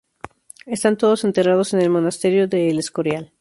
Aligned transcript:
Están 0.65 0.97
todos 0.97 1.23
enterrados 1.25 1.75
en 1.75 1.81
el 1.83 1.91
Monasterio 1.91 2.47
de 2.47 2.71
El 2.71 2.79
Escorial. 2.79 3.29